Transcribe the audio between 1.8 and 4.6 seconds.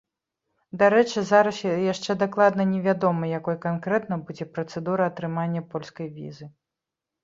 яшчэ дакладна не вядома, якой канкрэтна будзе